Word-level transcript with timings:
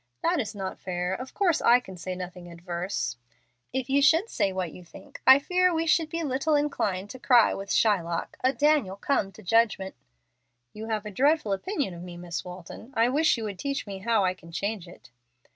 "That 0.23 0.39
is 0.39 0.55
not 0.55 0.79
fair. 0.79 1.13
Of 1.13 1.35
course 1.35 1.61
I 1.61 1.79
can 1.79 1.95
say 1.95 2.15
nothing 2.15 2.51
adverse." 2.51 3.17
"If 3.71 3.87
you 3.87 4.01
should 4.01 4.29
say 4.31 4.51
what 4.51 4.71
you 4.71 4.83
think, 4.83 5.21
I 5.27 5.37
fear 5.37 5.71
we 5.71 5.85
should 5.85 6.09
be 6.09 6.23
little 6.23 6.55
inclined 6.55 7.11
to 7.11 7.19
cry 7.19 7.53
with 7.53 7.69
Shylock, 7.71 8.35
'A 8.43 8.53
Daniel 8.53 8.95
come 8.95 9.31
to 9.33 9.43
judgment!'" 9.43 9.93
"You 10.73 10.87
have 10.87 11.05
a 11.05 11.11
dreadful 11.11 11.53
opinion 11.53 11.93
of 11.93 12.01
me, 12.01 12.17
Miss 12.17 12.43
Walton. 12.43 12.91
I 12.95 13.09
wish 13.09 13.37
you 13.37 13.43
would 13.43 13.59
teach 13.59 13.85
me 13.85 13.99
how 13.99 14.25
I 14.25 14.33
can 14.33 14.51
change 14.51 14.87
it." 14.87 15.11